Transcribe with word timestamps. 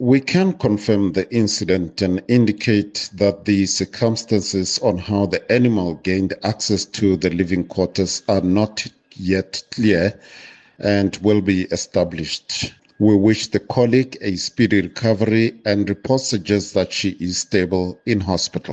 We 0.00 0.20
can 0.20 0.54
confirm 0.54 1.12
the 1.12 1.32
incident 1.32 2.02
and 2.02 2.20
indicate 2.26 3.10
that 3.14 3.44
the 3.44 3.64
circumstances 3.66 4.80
on 4.80 4.98
how 4.98 5.26
the 5.26 5.52
animal 5.52 5.94
gained 6.02 6.34
access 6.42 6.84
to 6.86 7.16
the 7.16 7.30
living 7.30 7.64
quarters 7.64 8.24
are 8.26 8.40
not 8.40 8.84
yet 9.12 9.62
clear 9.70 10.18
and 10.80 11.16
will 11.18 11.40
be 11.40 11.66
established. 11.66 12.74
We 12.98 13.14
wish 13.14 13.46
the 13.46 13.60
colleague 13.60 14.18
a 14.20 14.34
speedy 14.34 14.80
recovery 14.80 15.60
and 15.64 15.88
report 15.88 16.22
suggests 16.22 16.72
that 16.72 16.92
she 16.92 17.10
is 17.20 17.38
stable 17.38 18.00
in 18.04 18.18
hospital. 18.18 18.72